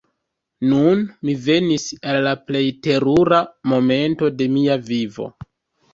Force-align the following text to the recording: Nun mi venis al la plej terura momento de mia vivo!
Nun 0.69 1.03
mi 1.27 1.35
venis 1.49 1.85
al 2.13 2.17
la 2.29 2.33
plej 2.47 2.63
terura 2.87 3.43
momento 3.75 4.35
de 4.41 4.49
mia 4.59 4.79
vivo! 4.93 5.29